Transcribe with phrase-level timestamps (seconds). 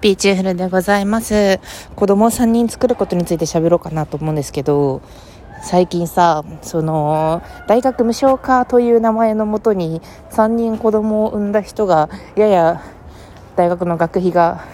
[0.00, 1.58] ピーチフルでございます。
[1.96, 5.02] 子供を3人作ることについて喋ろうかなと思うんですけど、
[5.60, 10.00] 最近さ、その、大学無償化という名前のもとに
[10.30, 12.80] 3人子供を産んだ人が、やや
[13.56, 14.64] 大学の学費が、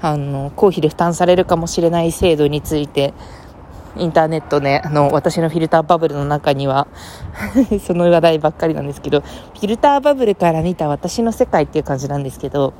[0.00, 3.12] あの、公費で負担されるかもしれない制度について、
[3.96, 6.86] インターネットね、あの、私のフィルターバブルの中には
[7.84, 12.72] その話題ばっかりなんですけど、フィルターバブルから見た私の世界っていう感じなんですけど、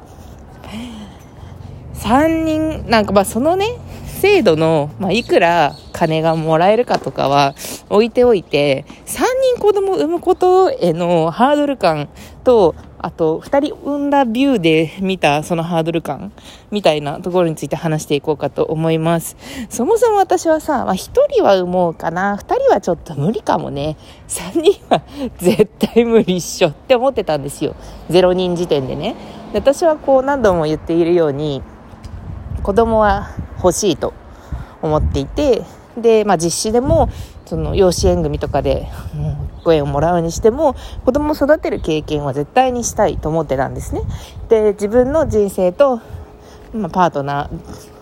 [2.00, 3.78] 3人、なんかまあそのね、
[4.20, 7.54] 制度の、まあ、いくら金がもらえるかとかは
[7.88, 9.22] 置いておいて、3
[9.54, 12.10] 人子供を産むことへのハードル感
[12.44, 16.32] と、あと、2人産んだビューで見たそのハードル感
[16.70, 19.38] みたいなところについて話していこうかと思います。
[19.70, 20.96] そもそも私はさ、まあ、1
[21.30, 23.96] 人は産もうかな、2人はちょっと無理かもね、
[24.28, 25.02] 3人は
[25.38, 27.74] 絶対無理っしょって思ってたんですよ。
[28.10, 29.16] 0人時点でね。
[29.54, 31.62] 私はこう何度も言っているように、
[32.62, 34.14] 子供は欲しいと
[34.82, 35.64] 思っていて
[35.96, 37.10] で、まあ、実施でも
[37.46, 38.86] その養子縁組とかで、
[39.64, 44.02] ご縁をもらうにしても子供を育てる経験は絶対にしたいと思ってたんですね。
[44.48, 46.00] で自分の人生と、
[46.72, 47.50] まあ、パートナ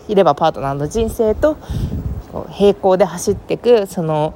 [0.07, 1.57] ーいればパートナーの人生と
[2.61, 4.35] 並行で走っていくその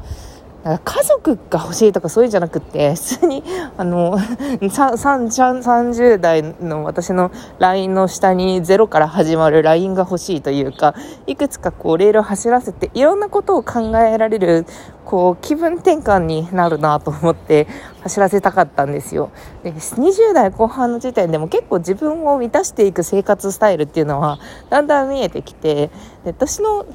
[0.65, 3.43] 家族が欲しいとかそういうんじゃなくて 普通に
[3.77, 4.17] あの
[4.61, 10.95] 30代の私の LINE の下にゼロから始まる LINE が欲しいというか
[11.27, 14.67] いくつかこうレールを走らせていろんなことを考えられる
[15.05, 17.67] こう気分転換になるなと思って
[18.05, 19.31] 走らせたかったんですよ。
[19.65, 24.39] で20代後半の時点でも結構自分を満たしていく生活スタイルっていうのは
[24.71, 25.91] だんだん見えてきて
[26.25, 26.87] で私の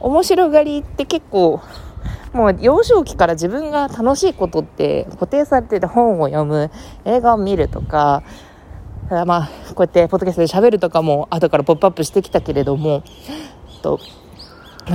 [0.00, 1.60] 面白がりって結構
[2.32, 6.70] もう幼少期から自分が楽しいことって固定されてて本を読む、
[7.04, 8.22] 映画を見るとか、
[9.10, 13.02] まあ、こうやってポッドキャストで喋るとかも後からポップアップしてきたけれども、
[13.82, 14.00] と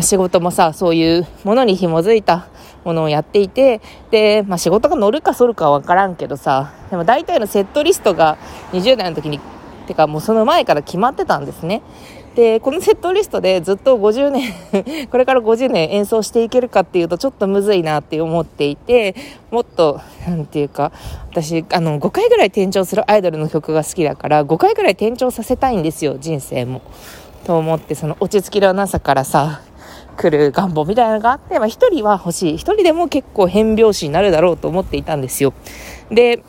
[0.02, 2.48] 仕事もさ、そういうものに紐づいた
[2.84, 3.82] ものをやっていて、
[4.12, 8.38] で、まあ仕事が乗るか反るかはわからんけどさ、でも大体のセットリストが
[8.72, 9.40] 20代の時に、
[9.88, 11.82] てかもうその前から決まってたんですね。
[12.38, 14.54] で、このセットリストでずっと50年
[15.10, 19.16] これから50年演奏していけるかっていうとちょっとむずいなって思っていて、
[19.50, 20.92] もっと、なんていうか、
[21.32, 26.84] 私、あの、5回ぐらい転調するアイドルの曲が好きだから、5回ぐらい転調させたいんですよ、人生も。
[27.48, 29.62] と思って、その落ち着きのなさからさ、
[30.16, 32.54] 来る願望みたいなのがあって、まあ一人は欲しい。
[32.54, 35.54] 一人でも結構変拍子になるだろうと思っていたんですよ。
[36.12, 36.44] で、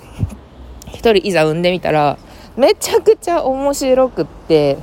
[0.88, 2.18] 一人いざ産んでみたら、
[2.58, 4.76] めちゃくちゃ面白くって、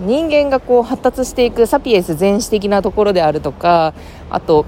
[0.00, 3.94] 人間がこう発達していくサピエンス全史的なところであるとか
[4.30, 4.66] あと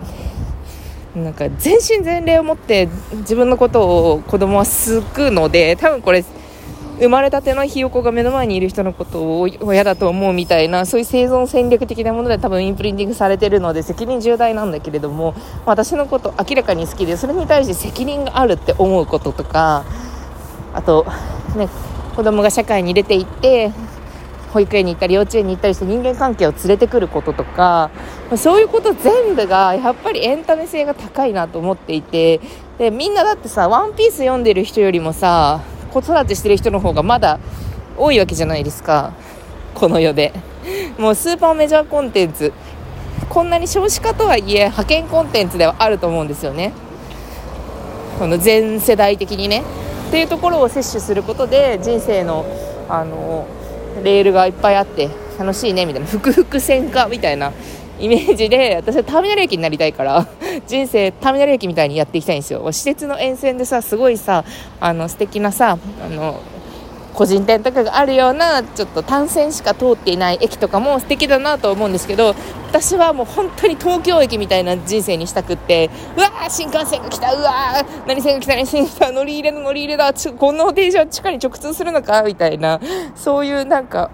[1.14, 6.25] なんか全身全霊を持って自分のことを子供は救うので多分これ
[6.98, 15.34] 生まれたてのひよこが目の前にいる人のことを親だと思うみたいなそういう生存戦略的なもので多分インプリンティングされてるので責任重大なんだけれども
[15.66, 19.84] 私のこと明らかに好きでそれに対して責任があるって思うこととか
[20.72, 21.06] あと
[21.54, 21.69] ね
[22.14, 23.72] 子供が社会に出ていって
[24.56, 27.91] 保育園に行ったり幼稚園に行ったりして人間関係を連れてくることとか
[28.39, 32.41] そういうこと全部がやっぱりエンタメ性が高いなと思っていて。
[32.78, 37.39] でみんなだってさ「ワンピース読んでる人よりもさ子育てしてる人の方がまだ
[37.97, 39.12] 多いわけじゃないですか。
[39.75, 40.33] この世で。
[40.99, 42.53] もうスーパーメジャーコンテンツ。
[43.31, 46.73] こんなに少子化とはいえ派遣コンテンツではあると思うんですよね。
[48.19, 49.62] この全世代的にね。
[50.09, 52.44] っていうところを摂取することで人生の
[52.88, 53.47] あの
[54.03, 55.09] レールがいっぱいあって
[55.39, 56.09] 楽しいねみたいな。
[56.09, 57.53] 複々線化みたいな
[57.99, 60.27] イメージで私はターミナル駅になりたいから
[60.67, 62.71] 人生ターミナル駅みたいにやっていきたいんですよ。
[62.73, 64.45] 施設の沿線でさすごいさ
[64.81, 66.41] あの素敵なさあの
[67.16, 72.34] 個人店とかがあるようなちょっと単線しか通っていない駅とかも素敵だなと思うんですけど
[72.69, 82.81] 私はもう本当に東京駅みたいな人生にしたくってうわー新幹線が来たうわー何線が来た何線が来た乗り入れの乗り入れだちこの電車は地下に直通するのかみたいな
[83.15, 84.11] そういうなんか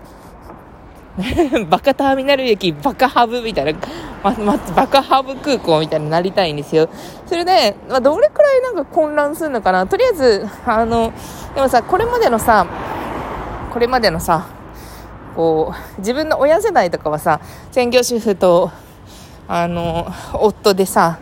[1.68, 3.80] バカターミナル駅、バカハブみたいな、
[4.22, 6.88] ま、ま、バカハブ空港みたいになりたいんですよ。
[7.26, 9.86] それで、まあ、どれくらいなんか混乱するのかな。
[9.86, 11.12] とりあえず、あの、
[11.54, 12.66] でもさ、これまでのさ、
[13.72, 14.46] これまでのさ、
[15.34, 17.40] こう、自分の親世代とかはさ、
[17.70, 18.70] 専業主婦と、
[19.48, 21.18] あの、夫でさ、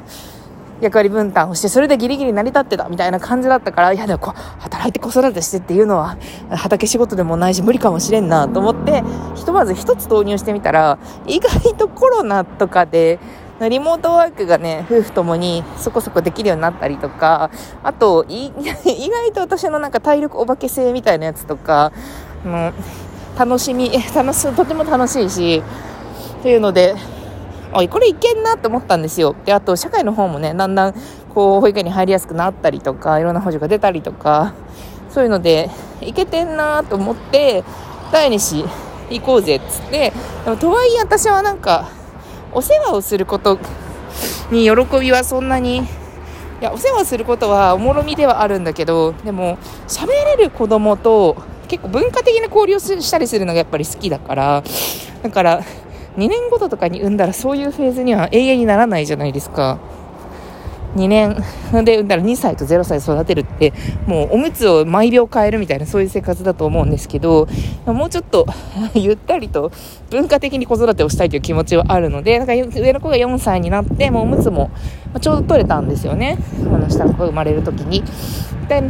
[0.80, 6.16] 役割分担をして、それでギリギリ成り立ってたみたいな感じだったから、いやでもこう、働いて子育てしてっていうのは、
[6.50, 9.04] 畑仕事でもないし無理かもしれんなと思って、
[9.36, 10.98] ひとまず一つ導入してみたら、
[11.28, 13.20] 意外とコロナとかで、
[13.68, 17.50] リモートワークがね、夫婦ともにそこそこできるようになったりとか、
[17.82, 21.92] あと、 意外と私のなんか体力お化け性みたいなやつとか、
[22.44, 22.72] もう
[23.38, 25.62] 楽しみ 楽しとても楽しいし
[26.40, 26.94] っていうので
[27.72, 29.36] あこれいけんなと思ったんですよ。
[29.44, 30.94] であと社会の方もねだんだん
[31.34, 34.52] こう保育園に入りやすくなったりとかいろんな補助が出たりとか
[35.10, 35.70] そういうので
[36.00, 37.62] いけてんなと思って
[38.10, 38.64] 第2子
[39.10, 40.12] 行こうぜっつって
[40.44, 41.88] でもとはいえ私はなんか
[42.52, 43.58] お世話をすること
[44.50, 45.82] に喜びはそんなにい
[46.60, 49.58] やお世話することはおもろみではあるんだけどでも
[49.88, 51.36] 喋れる子供と
[51.70, 54.64] 結構文化的な交流をしたりするのがやっぱり好きだから
[55.22, 55.62] だから
[56.16, 59.78] 2年ごととかに産んだらそういうフェーズには永遠にならないじゃないですか。
[60.96, 61.36] 2年
[61.84, 63.72] で産んだら2歳と0歳育てるって
[64.06, 67.46] もうおむつを毎秒変えるみたいなそういう生活だと思うんですけど
[67.86, 68.44] もうちょっと
[68.94, 69.70] ゆったりと
[70.10, 74.72] 文化的に子育てをしたいという気持ちはあるのでだか上の子が4歳になってもうおむつも
[75.12, 78.02] まちょうど取れたんですよねあの下の子が生まれる時に。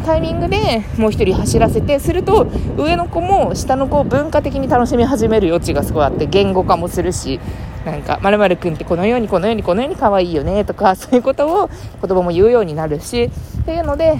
[0.05, 2.47] タイミングでもう1人走らせてすると
[2.77, 7.41] 上の子も下の子を文化的に楽しみ始める余地がすごいあって言語化もするし
[7.85, 11.71] なんか、まるくんってこのようにこのようにこのように可愛いよねとか、 そういうことを
[12.01, 13.31] 子供も言うようになるし、
[13.63, 14.19] っていうので、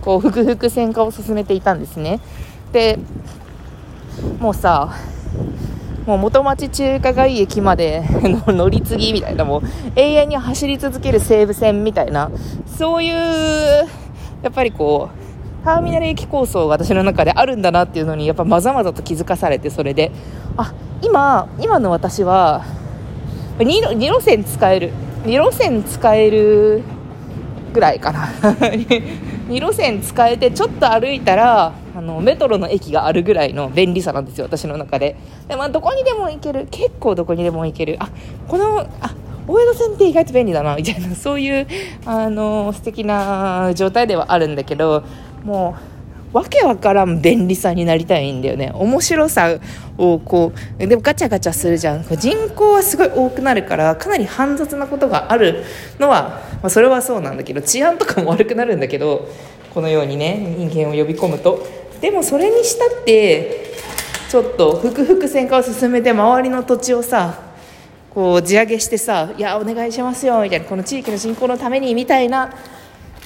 [0.00, 2.20] こう、複々線化を進めていたんですね。
[2.72, 2.98] で、
[4.40, 4.94] もうさ、
[6.06, 8.02] もう元町中華街駅まで
[8.46, 9.62] の乗り継ぎみたいな、もう
[9.96, 12.30] 永遠に走り続ける西武線みたいな、
[12.66, 13.14] そういう、
[14.42, 20.10] やっぱりこう、ターミナル駅構想が私の中であるんだなっていうのに、やっぱまざまざと気づかされて、それで、
[20.56, 20.72] あ、
[21.02, 22.64] 今、今の私は、
[23.58, 24.92] 2, 2路線使える
[25.24, 26.82] 2路線使える
[27.72, 28.26] ぐらいかな。
[29.48, 31.72] 2路線使えてちょっと歩いたら
[32.02, 35.16] のメトロの駅があるぐらいの便利さなんですよ私の中で。
[35.48, 37.96] で、まあ、どこにでも行ける結構どこにでも行ける。
[38.00, 38.10] あ
[38.48, 39.14] このあ
[39.46, 41.66] 大江戸線って意外と便利だなみたいな そういう
[42.06, 45.02] あの素敵な状態ではあるんだけど
[45.44, 45.74] も
[46.32, 48.72] うわけわからん便利さになりたいんだよね。
[48.74, 49.58] 面白さ
[49.98, 52.02] をこうでもガチャガチャするじゃん。
[52.04, 55.62] 人口はすごい多くなるからかなり煩雑なことがある
[55.98, 59.28] のは、まあ、それはそうなんだけど治安とかも悪くなるんだけど
[59.74, 61.81] このようにね人間を呼び込むと。
[62.02, 63.72] でもそれにしたって
[64.28, 67.38] ちょっとふくふく戦果を進めて周りの土地をさ
[68.10, 72.52] こう地上げしてさ「いやお願いしますよ」みたいなこの地域の振興のためにみたいな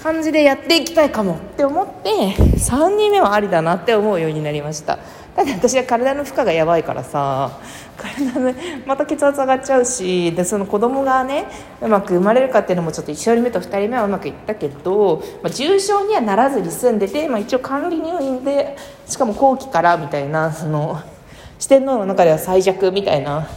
[0.03, 4.99] 感じでやっていきたいかもって思って3人目はありだなって思うようになりました。
[5.45, 7.59] だ私は体の負荷がやばいからさ
[7.97, 8.55] 体の
[8.87, 11.47] また血圧上がっちゃうしでその子供がね
[11.81, 21.03] うまく生まれるかっていうのもちょっと1人目と2人目はうまくいったけど、まあ、重症にはならずに済んでて、まあ、一応管理入院でしかも後期からみたいなその
[21.59, 23.49] 四天王の中では最弱みたいな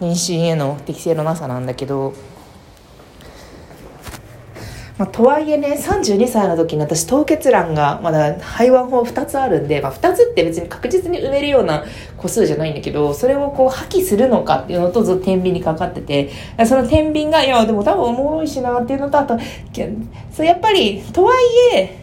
[0.00, 2.29] 妊娠への適性のなさなんだけど。
[5.00, 11.86] まあ、とはいえね32歳の時に私凍結卵がまだ肺腕法2つあるんで、まあ、2つって別に確実に埋めるような
[12.18, 16.30] 個数じゃないんだけどそれをこう破棄するのかっていうのとずっと天秤にかかってて
[16.66, 19.38] その天秤がいやでも多分おもろいしなっていうのとあと
[20.30, 21.98] そやっぱりとはいえ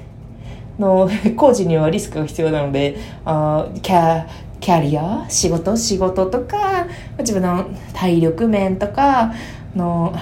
[0.79, 4.27] の工事にはリスクが必要なのであキャ
[4.59, 6.87] キャリア仕事仕事とか
[7.19, 9.35] 自分の体力面とか
[9.75, 10.15] の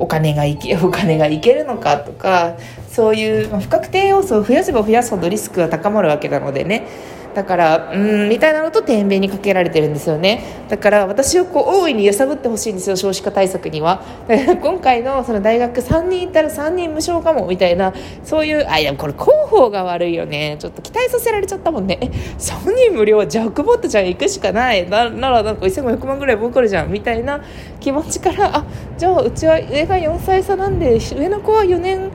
[0.00, 2.56] お金がいけお金がいけるのかとか
[2.88, 6.88] そういう不確定要素を増やせば増やすほどリスクが高まるわけなのでね。
[7.34, 10.42] だからうんみたいなのと天秤にかけられてるんですよね。
[10.68, 14.02] だから私をこう大いに揺さぶってほしいんですよ少子化対策には。
[14.62, 17.92] 今回のその大学3人いたら3人無償かもみたいな
[18.24, 20.56] そういうあいやこれ広報が悪いよね。
[20.58, 21.98] ちょっと期待させられちゃったもんね。
[22.00, 22.06] え
[22.38, 24.88] 3人無料はジャックボットじゃん行くしかない。
[24.88, 27.40] ならなんか1500万ぐらい儲かるじゃんみたいな
[27.78, 28.64] 気持ちからあ
[28.98, 32.10] じゃあうちは上が4歳差なんで上の子は4年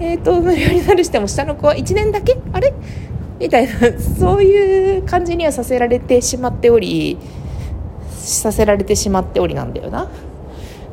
[0.00, 2.36] えーと無料になるしても下の子は1年だけ？
[2.52, 2.72] あれ？
[3.38, 7.18] みたいなそういう感じにはさせられてしまっており
[8.10, 10.08] させられてしまっておりなんだよな。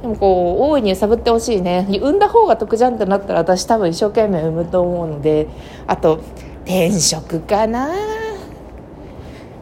[0.01, 1.87] でもこう大いに揺さぶってほしいね。
[1.89, 5.47] 産んだ方が得じゃんってなったら私多分一生懸命産むと思うので
[5.87, 6.21] あと
[6.63, 7.89] 転職かな。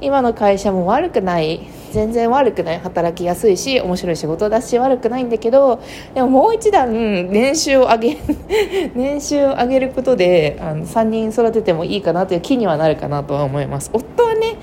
[0.02, 1.68] 今の会社も悪くない。
[1.94, 2.80] 全然悪くない。
[2.80, 5.80] 働きやすいし面白い仕事だし悪くないんだけど
[6.16, 6.92] でももう一段
[7.32, 8.18] 年収を上げ
[8.96, 13.92] 年収を上げることであの3人育ててもいいかなという気にはなるかなとは思います。
[13.94, 14.56] 夫はね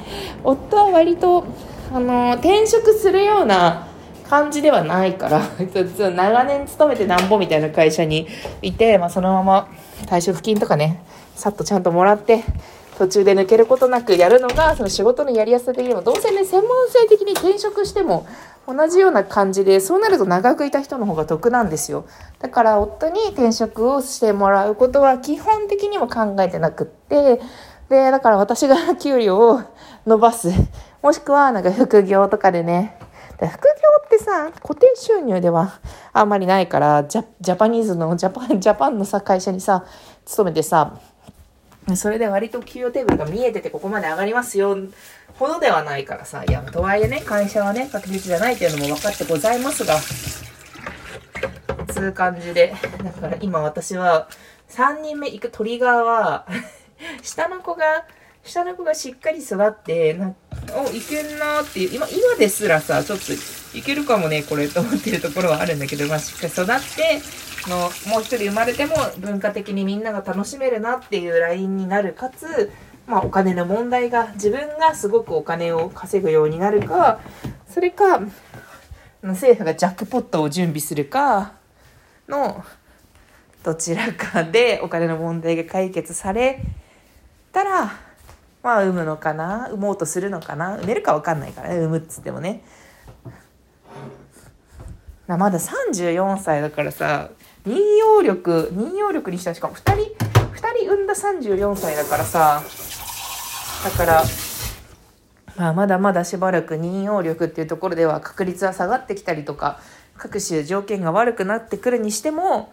[0.43, 1.45] 夫は割と
[1.95, 3.87] あの転職するような
[4.29, 5.43] 感じではないから
[6.15, 8.27] 長年勤めてなんぼみたいな会社に
[8.63, 9.69] いて、まあ、そのまま
[10.07, 11.03] 退職金とかね
[11.35, 12.45] さっとちゃんともらって
[13.01, 18.27] 途中で抜けることなくやるのがその仕事のやりやすさ的にもどうせね専門性的に転職しても
[18.67, 22.05] 同じような感じでそうなると長くいた人の方が得なんですよ
[22.41, 27.41] だから夫に転職をしてもらうことは基本的にも考えてなくって
[27.89, 29.63] でだから私が 給料を
[30.07, 30.49] 伸ばす。
[31.03, 32.97] もしくは、なんか副業とかでね。
[33.37, 33.49] 副業
[34.05, 35.81] ってさ、固定収入では
[36.13, 39.85] あんまりないから、ジャ Japanese の、 Japan、Japan のさ、会社にさ、
[40.25, 41.01] 勤めてさ、
[41.97, 44.77] それで割と給与テーブルが見えててここまで上がりますよ、
[45.35, 49.99] ほどではないからさ、いや、とはいえね、会社はね、確実じゃないっていうのも分かってございますが、
[51.89, 54.29] つう感じで、だから今私は、
[54.69, 56.47] 3人目行くトリガーは
[57.23, 58.05] 下の子が、
[58.45, 60.35] 下の子がしっかり育って、な
[60.75, 63.33] お、いけんなーっていう、今、今ですらさ、ちょっと
[63.77, 67.21] いけるかもね、これと思ってるところはあるんだけど、まあ、しっかり育って、
[67.69, 67.77] の、
[68.11, 72.71] もう一人生まれても文化的にみんなが楽しめるなっていうラインになる、かつ、
[73.07, 77.21] まあ、お金の問題が、自分がすごくお金を稼ぐようになるか、
[77.69, 78.21] それか、
[79.23, 81.53] 政府がジャックポットを準備するか
[82.29, 82.65] の
[83.63, 86.63] どちらかでお金の問題が解決され
[87.53, 87.99] たら
[88.63, 92.63] まあ産むのかな産もうとするのかな産めるか分かんないからね産むっつってもね。
[95.27, 97.31] まだ34歳だからさ
[97.67, 102.63] 任用力任用力にしたしかも2人2人産んだ34歳だからさ
[103.85, 104.23] だから
[105.57, 109.79] まあ、まだまだしばらく任用力っていうところでは確率は下がってきたりとか
[110.17, 112.73] 各種条件が悪くなってくるにしても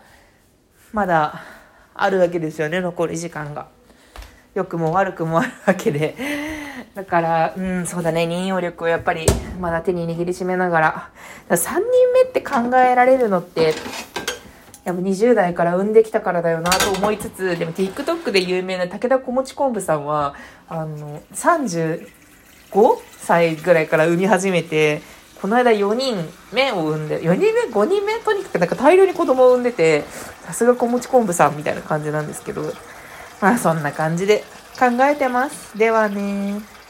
[0.94, 1.41] まだ
[1.94, 3.67] あるわけですよね残り時間が。
[4.58, 6.15] 良くも悪くもあるわけで。
[6.96, 9.25] だから、うん、そうだね、任用力をやっぱり
[9.60, 11.10] まだ手に握りしめながら。
[11.48, 11.82] ら3人
[12.13, 13.75] 目って考えられるのって、
[14.88, 20.34] やっぱ20代から産んできたからだよなと思いつつ、でも TikTok で有名な武田小持昆布さんは、
[20.70, 22.08] あの、35
[23.17, 25.01] 歳ぐらいから産み始めて、
[25.41, 26.15] この間4人
[26.53, 28.17] 目を産んで、4人目 ?5 人目？
[28.20, 30.06] とにかくなんか大量に子供を産んでて、
[30.46, 32.62] さすが小持昆布さんみたいな感じなんですけど、
[33.41, 34.46] まあそんな感じで
[34.79, 35.77] 考えてます。
[35.77, 36.62] ではね